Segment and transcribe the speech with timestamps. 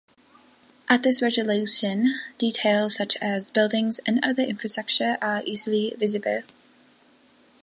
[0.89, 6.41] At this resolution, detail such as buildings and other infrastructure are easily visible.